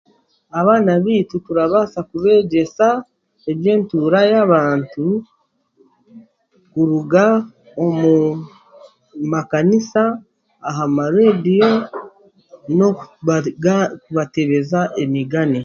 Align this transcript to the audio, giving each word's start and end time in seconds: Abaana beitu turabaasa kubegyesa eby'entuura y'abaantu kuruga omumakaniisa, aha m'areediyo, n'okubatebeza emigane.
Abaana 0.59 0.91
beitu 1.05 1.35
turabaasa 1.45 1.99
kubegyesa 2.09 2.85
eby'entuura 3.51 4.19
y'abaantu 4.31 5.05
kuruga 6.71 7.25
omumakaniisa, 7.83 10.03
aha 10.69 10.83
m'areediyo, 10.95 11.69
n'okubatebeza 12.77 14.79
emigane. 15.03 15.59